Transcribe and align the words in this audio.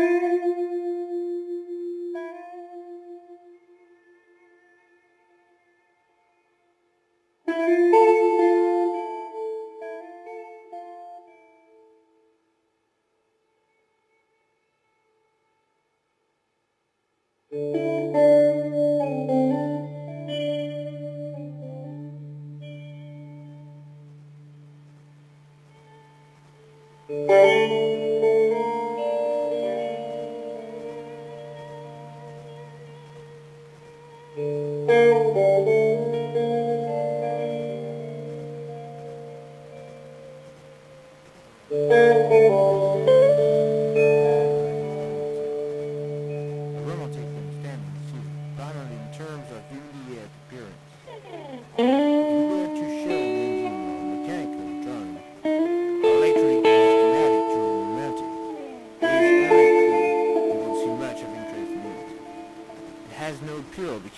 Yeah. 0.00 0.29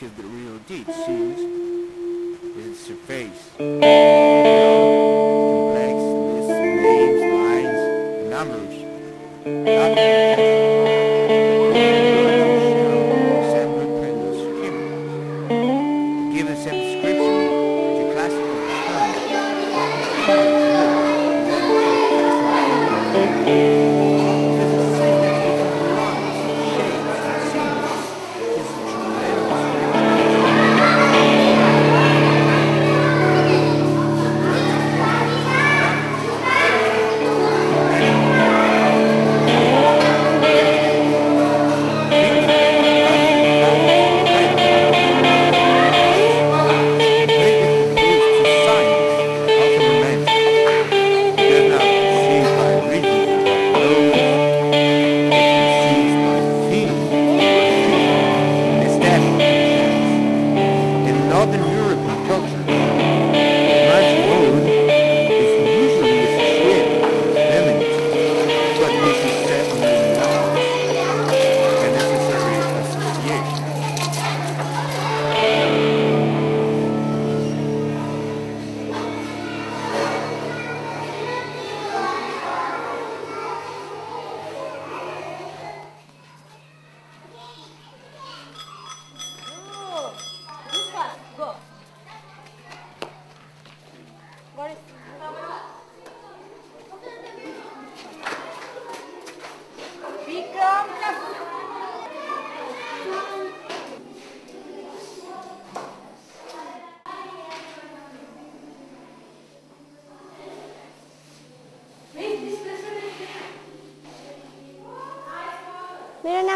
which 0.00 0.10
the 0.16 0.22
real 0.22 0.58
deed, 0.68 0.86
sees 0.86 1.38
is 2.56 2.78
surface. 2.78 4.21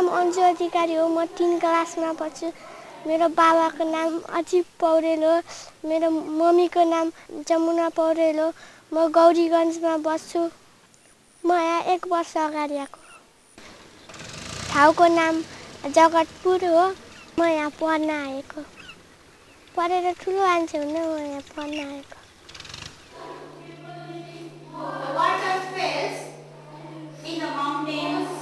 नाम 0.07 0.19
अन्जु 0.19 0.41
अधिकारी 0.41 0.95
हो। 0.95 1.07
म 1.09 1.25
तिन 1.35 1.59
क्लासमा 1.59 2.13
पढ्छु। 2.15 2.47
मेरो 3.07 3.29
बाबाको 3.35 3.85
नाम 3.91 4.11
अजित 4.39 4.67
पौडेल 4.79 5.23
हो। 5.25 5.35
मेरो 5.83 6.11
मम्मीको 6.11 6.83
नाम 6.87 7.11
जमुना 7.43 7.89
पौडेल 7.99 8.39
हो। 8.39 8.49
म 8.95 9.11
गौरीगञ्जमा 9.11 9.97
बस्छु। 10.07 10.43
म 11.43 11.51
यहाँ 11.51 11.83
एक 11.95 12.07
वर्ष 12.07 12.37
अगाडि 12.39 12.77
आएको। 12.79 13.01
ठाउँको 14.71 15.07
नाम 15.19 15.43
जगतपुर 15.91 16.65
हो। 16.65 16.87
म 17.39 17.51
यहाँ 17.51 17.71
पढ्न 17.83 18.11
आएको। 18.11 18.63
पढेर 19.75 20.13
ठुलो 20.23 20.43
मान्छे 20.43 20.79
हुन 20.79 20.95
म 20.95 21.19
यहाँ 21.19 21.43
पढ्न 21.57 21.79
आएको। 21.91 22.25
In 27.27 27.41
the 27.41 27.47
mountains. 27.47 28.36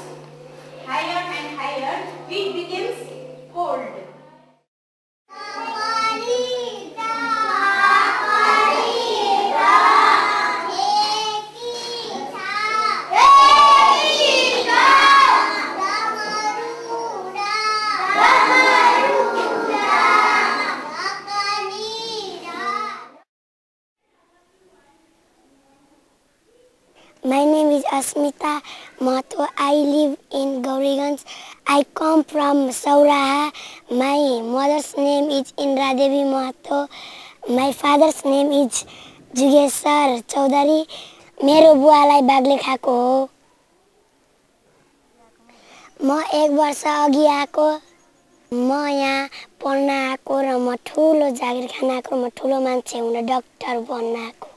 Asmita 27.95 28.61
Mato. 29.01 29.47
I 29.57 29.75
live 29.75 30.19
in 30.33 30.63
Gauriganj. 30.63 31.25
I 31.67 31.85
come 31.95 32.25
from 32.25 32.69
Sauraha. 32.71 33.53
My 33.91 34.41
mother's 34.43 34.97
name 34.97 35.31
is 35.31 35.53
Indra 35.59 35.95
Devi 35.95 36.25
Mato. 36.25 36.89
My 37.49 37.73
father's 37.73 38.25
name 38.25 38.53
is 38.53 38.85
Jugeshwar 39.37 40.19
Chaudhary 40.31 40.81
मेरो 41.45 41.73
बुवालाई 41.75 42.23
बाघले 42.23 42.57
खाएको 42.57 42.93
हो 42.99 43.29
म 46.01 46.21
एक 46.35 46.51
वर्ष 46.51 46.85
अघि 46.87 47.27
आएको 47.27 47.67
म 48.53 48.79
यहाँ 48.89 49.29
पढ्न 49.65 49.91
आएको 49.91 50.41
र 50.41 50.57
म 50.63 50.75
ठुलो 50.87 51.31
जागिर 51.43 51.67
खान 51.75 51.91
आएको 51.91 52.17
म 52.17 52.29
ठुलो 52.39 52.61
मान्छे 52.67 52.99
हुन 52.99 53.27
डक्टर 53.27 53.81
बन्न 53.91 54.17
आएको 54.23 54.54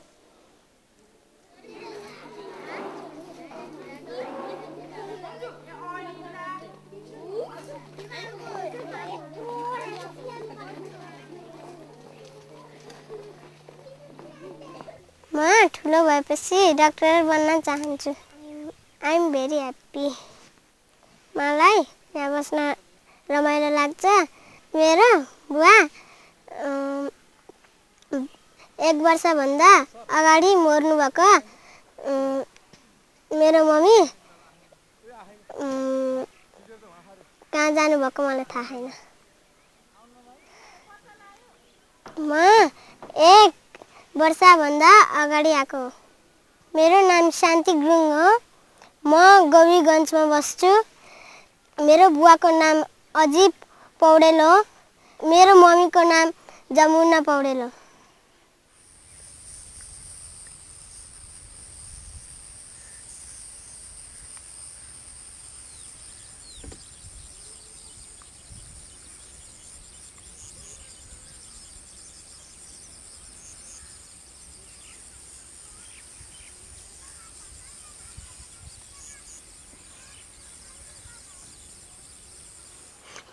म 15.37 15.67
ठुलो 15.73 15.99
भएपछि 16.05 16.59
डक्टर 16.73 17.23
बन्न 17.23 17.59
चाहन्छु। 17.61 18.11
आइएम 19.05 19.31
भेरी 19.31 19.57
ह्याप्पी 19.59 20.05
मलाई 21.35 21.77
यहाँ 22.15 22.29
बस्न 22.33 22.59
रमाइलो 23.29 23.69
लाग्छ। 23.75 24.05
मेरो 24.73 25.09
बुवा 25.51 25.73
एक 28.79 28.95
वर्षभन्दा 29.05 29.69
अगाडि 30.17 30.55
मर्नुभएको। 30.55 31.29
मेरो 33.31 33.63
मम्मी 33.65 33.99
कहाँ 37.53 37.71
जानुभएको 37.77 38.27
मलाई 38.27 38.43
थाहा 38.55 38.63
छैन। 38.69 38.91
म 42.19 42.31
एक 43.29 43.53
वर्षभन्दा 44.17 44.91
अगाडि 45.21 45.51
आएको 45.53 45.79
मेरो 46.73 47.01
नाम 47.07 47.29
शान्ति 47.31 47.73
गुरुङ 47.73 48.05
हो। 48.13 48.29
म 49.05 49.49
गौरीगञ्जमा 49.51 50.23
बस्छु। 50.31 50.71
मेरो 51.77 52.09
बुवाको 52.09 52.49
नाम 52.59 52.83
अजिब 53.15 53.53
पौडेल 54.01 54.39
हो। 54.41 54.55
मेरो 55.19 55.55
मम्मीको 55.55 56.03
नाम 56.09 56.31
जमुना 56.71 57.19
पौडेल 57.29 57.61
हो। 57.61 57.69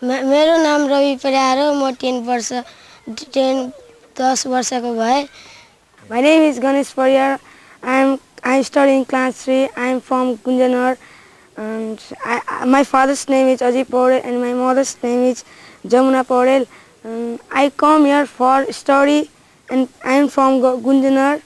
मेरो 0.02 0.56
नाम 0.62 0.86
रवि 0.88 1.14
परियार 1.22 1.58
हो 1.58 1.72
म 1.74 1.90
टेन 2.00 2.22
वर्ष 2.26 2.52
टेन 3.34 3.66
दस 4.20 4.46
वर्षको 4.46 4.94
भएँ. 4.94 5.28
I 6.10 6.18
am 8.00 8.20
I 8.42 8.62
study 8.62 8.92
in 8.96 9.04
class 9.06 9.44
three. 9.44 9.68
I 9.76 9.86
am 9.86 10.00
from 10.00 10.36
Gunjanar, 10.38 10.96
and 11.56 11.98
I, 12.24 12.40
I- 12.46 12.64
my 12.66 12.84
father's 12.84 13.28
name 13.28 13.48
is 13.48 13.60
Ajay 13.60 13.84
Paudel 13.86 14.20
and 14.24 14.40
my 14.40 14.52
mother's 14.52 14.96
name 15.02 15.22
is 15.30 15.44
Jamuna 15.86 16.24
Paudel. 16.24 16.66
Um, 17.04 17.38
I 17.50 17.70
come 17.70 18.04
here 18.04 18.26
for 18.26 18.70
study, 18.72 19.30
and 19.70 19.88
I 20.04 20.14
am 20.14 20.28
from 20.28 20.60
Gu- 20.60 20.80
Gunjanar. 20.82 21.40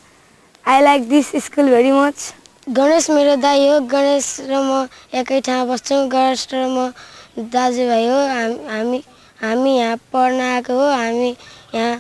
I 0.67 0.83
like 0.83 1.09
this 1.09 1.29
school 1.45 1.67
very 1.67 1.93
much. 1.93 2.33
Ganesh 2.69 3.09
मेरो 3.11 3.35
दाई 3.41 3.69
हो 3.69 3.79
गणेश 3.89 4.27
र 4.49 4.53
म 4.61 4.89
एकै 5.15 5.41
ठाउँमा 5.41 5.65
बस्छौँ 5.73 6.09
गणेश 6.09 6.47
र 6.53 6.67
म 6.69 6.93
दाजुभाइ 7.37 8.07
हो 8.09 8.19
हाम- 8.29 9.03
हामी 9.41 9.73
यहाँ 9.79 9.97
पढ्न 10.13 10.41
आएको 10.41 10.73
हो 10.75 10.87
हामी 10.91 11.31
यहाँ 11.75 11.95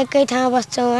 एकै 0.00 0.24
ठाउँमा 0.24 0.48
बस्छौँ 0.56 0.90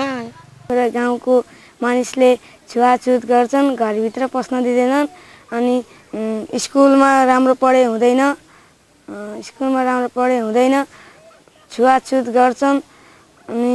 र 0.70 0.88
गाउँको 0.92 1.34
मानिसले 1.80 2.30
छुवाछुत 2.68 3.24
गर्छन् 3.24 3.74
घरभित्र 3.76 4.26
पस्न 4.28 4.62
दिँदैनन् 4.62 5.08
अनि 5.56 5.74
स्कुलमा 6.60 7.10
राम्रो 7.24 7.54
पढाइ 7.56 7.84
हुँदैन 7.84 8.22
स्कुलमा 9.48 9.82
राम्रो 9.88 10.08
पढाइ 10.12 10.38
हुँदैन 10.44 10.74
छुवाछुत 11.72 12.26
गर्छन् 12.36 12.78
अनि 13.48 13.74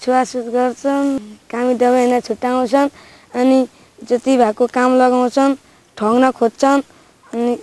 छुवाछुत 0.00 0.46
गर्छन् 0.56 1.08
कामी 1.50 1.74
दबाईमा 1.76 2.18
छुट्याउँछन् 2.26 2.88
अनि 3.34 3.58
जति 3.98 4.32
भएको 4.38 4.66
काम 4.72 4.90
लगाउँछन् 4.96 5.54
ठग्न 5.96 6.30
खोज्छन्। 6.38 6.80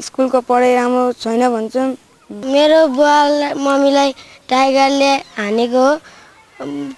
स्कुलको 0.02 0.40
पढाइ 0.50 0.74
राम्रो 0.76 1.12
छैन 1.24 1.42
भन्छन्। 1.54 1.96
मेरो 2.30 2.80
बुवालाई 2.96 3.54
मम्मीलाई 3.54 4.12
टाइगरले 4.50 5.12
हानेको 5.38 5.80
हो। 5.80 6.00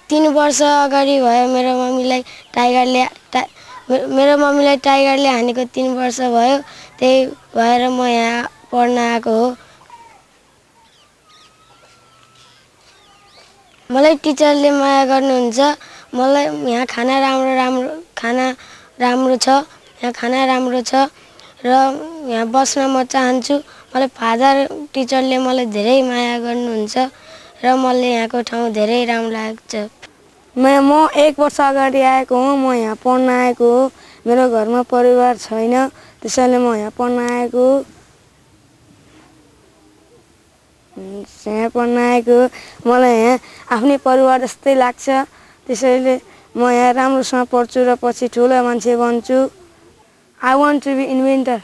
तिन 0.08 0.26
वर्ष 0.34 0.60
अगाडि 0.62 1.16
भयो 1.20 1.46
मेरो 1.54 1.72
मम्मीलाई 1.78 2.22
टाइगरले 2.54 3.04
टा 3.32 3.40
मेरो 3.88 4.36
मम्मीलाई 4.38 4.76
टाइगरले 4.86 5.28
हानेको 5.28 5.64
तिन 5.74 5.86
वर्ष 5.96 6.20
भयो। 6.20 6.58
त्यही 6.98 7.26
भएर 7.54 7.88
म 7.88 8.06
यहाँ 8.06 8.48
पढ्न 8.72 8.98
आएको 8.98 9.30
हो। 9.30 9.46
मलाई 13.90 14.14
टिचरले 14.24 14.70
माया 14.70 15.04
गर्नुहुन्छ। 15.10 15.60
मलाई 16.14 16.46
यहाँ 16.72 16.86
खाना 16.86 17.18
राम्रो 17.20 17.54
राम्रो 17.56 17.90
खाना 18.16 18.46
राम्रो 19.00 19.36
छ। 19.36 19.48
यहाँ 20.00 20.12
खाना 20.12 20.44
राम्रो 20.46 20.80
छ। 20.82 21.08
र 21.64 21.70
यहाँ 22.30 22.46
बस्न 22.54 22.86
म 22.94 23.02
चाहन्छु। 23.04 23.54
मलाई 23.90 24.08
फादर 24.14 24.54
टिचरले 24.94 25.38
मलाई 25.42 25.66
धेरै 25.74 25.96
माया 26.06 26.34
गर्नुहुन्छ 26.44 26.96
र 27.62 27.66
मलाई 27.74 28.10
यहाँको 28.14 28.38
ठाउँ 28.48 28.70
धेरै 28.72 29.04
राम्रो 29.10 29.30
लागेको 29.34 29.64
छ 29.66 29.74
म 30.56 30.64
म 30.86 30.90
एक 31.14 31.38
वर्ष 31.38 31.60
अगाडि 31.60 32.00
आएको 32.02 32.34
हुँ 32.34 32.56
म 32.58 32.72
यहाँ 32.74 32.96
पढ्न 33.02 33.28
आएको 33.30 33.66
हो। 33.66 33.82
मेरो 34.26 34.44
घरमा 34.50 34.82
परिवार 34.90 35.36
छैन 35.38 35.74
त्यसैले 36.22 36.58
म 36.58 36.74
यहाँ 36.78 36.92
पढ्न 36.98 37.18
आएको 37.26 37.58
हो। 37.58 37.84
यहाँ 41.46 41.70
पढ्न 41.74 41.96
आएको 41.98 42.38
मलाई 42.86 43.14
यहाँ 43.18 43.38
आफ्नै 43.74 43.96
परिवार 44.02 44.38
जस्तै 44.46 44.74
लाग्छ 44.74 45.06
त्यसैले 45.66 46.14
म 46.58 46.70
यहाँ 46.70 46.92
राम्रोसँग 46.98 47.46
पढ्छु 47.50 47.80
र 47.86 47.94
पछि 48.02 48.26
ठुलो 48.34 48.62
मान्छे 48.66 48.96
बन्छु। 48.98 49.38
I 50.40 50.54
want 50.54 50.84
to 50.84 50.94
be 50.96 51.04
inventor 51.12 51.60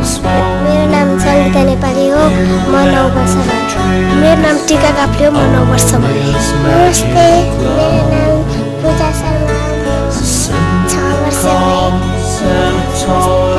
मेरो 0.00 0.84
नाम 0.92 1.08
सङ्गीता 1.24 1.60
नेपाली 1.68 2.06
हो। 2.08 2.22
म 2.72 2.74
नौ 2.92 3.04
वर्ष 3.14 3.34
भयो 3.48 4.14
मेरो 4.20 4.40
नाम 4.42 4.56
टिका 4.68 4.90
काफ्ले 4.98 5.24
हो। 5.26 5.30
म 5.32 5.34
नौ 5.52 5.60
वर्ष 5.70 5.90
भयो 6.04 6.32
नमस्ते। 6.64 7.26
मेरो 7.76 8.02
नाम 8.12 8.36
पूजा 8.80 9.08
शर्मा। 9.20 9.58
छ 10.90 10.92
वर्ष 11.20 11.40
भयो 11.44 13.49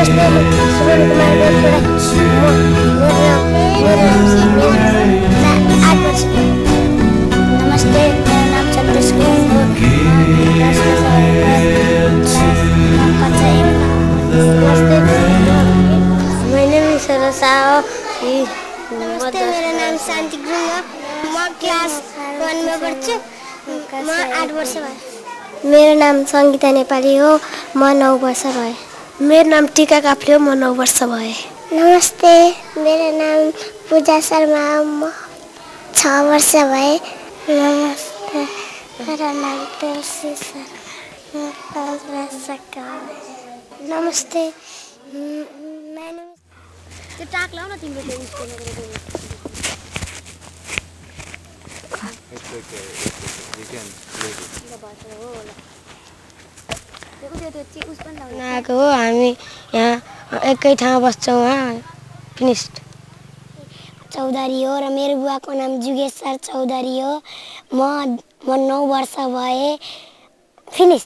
मेरो 0.00 0.16
नाम 19.76 19.96
गुरुङ 20.36 20.64
हो। 20.70 20.78
म 21.34 21.48
क्लास 21.60 21.92
वानमा 22.40 22.74
पढ्छु 22.82 23.14
म 24.06 24.10
आठ 24.40 24.52
वर्ष 24.52 24.76
मेरो 25.64 25.94
नाम 25.98 26.24
सङ्गीता 26.32 26.70
नेपाली 26.72 27.16
हो। 27.16 27.30
म 27.76 27.96
नौ 27.98 28.16
वर्ष 28.18 28.46
भएँ। 28.56 28.89
मेरो 29.20 29.48
नाम 29.48 29.66
टिका 29.76 29.98
काफ्ले 30.00 30.32
हो 30.32 30.38
म 30.40 30.52
नौ 30.56 30.72
वर्ष 30.74 31.02
भएँ 31.04 31.34
नमस्ते 31.72 32.32
मेरो 32.80 33.08
नाम 33.16 33.50
पूजा 33.88 34.16
शर्मा 34.28 34.62
हो 34.66 34.84
म 34.84 35.10
छ 35.92 36.00
वर्ष 36.24 36.52
भएँ 36.70 36.96
नमस्ते 37.50 38.40
मेरो 39.04 39.28
नाम 39.40 39.58
तुलसी 39.80 40.32
शर्मा 40.40 40.64
नमस्ते 43.90 44.44
त्यो 47.16 47.24
टाक 47.26 47.48
लाउ 47.54 47.66
न 47.68 47.70
तिम्रो 47.76 48.02
त्यो 48.02 48.16
उयसको 57.22 58.42
आएको 58.42 58.72
हो 58.72 58.86
हामी 58.90 59.30
यहाँ 59.74 60.40
एकै 60.50 60.74
ठाउँमा 60.74 60.98
बस्छौँ 61.04 61.36
उहाँ 61.36 61.72
फिनिस्ड 62.38 62.72
चौधरी 64.12 64.62
हो 64.62 64.78
र 64.80 64.88
मेरो 64.90 65.14
बुवाको 65.16 65.52
नाम 65.52 65.70
जुगेश्वर 65.80 66.36
चौधरी 66.40 66.98
हो 66.98 67.12
म 67.74 68.16
म 68.40 68.56
नौ 68.62 68.78
वर्ष 68.86 69.14
भए 69.28 69.68
फिनिस 70.68 71.04